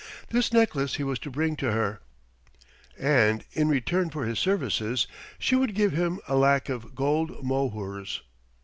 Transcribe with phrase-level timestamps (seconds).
[0.29, 2.01] This necklace he was to bring to her,
[2.97, 5.05] and in return for his services
[5.37, 8.23] she would give him a lac of gold mohurs.